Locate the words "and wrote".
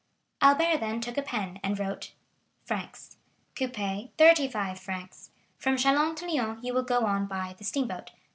1.61-2.13